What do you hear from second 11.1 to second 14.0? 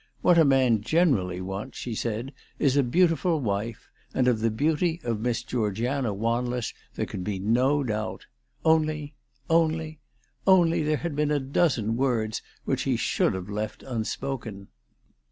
been a dozen words which he should have left